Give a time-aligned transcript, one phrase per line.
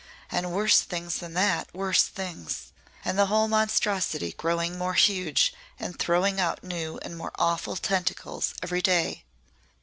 [0.31, 2.71] "And worse things than that worse things!
[3.05, 8.55] And the whole monstrosity growing more huge and throwing out new and more awful tentacles
[8.63, 9.25] every day."